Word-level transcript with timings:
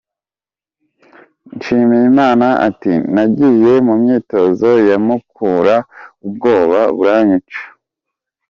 Nshimiyimana 1.55 2.47
ati 2.67 2.93
"Nagiye 3.13 3.73
mu 3.87 3.93
myitozo 4.01 4.69
ya 4.89 4.97
Mukura 5.05 5.75
ubwoba 6.25 6.79
buranyica. 6.97 7.59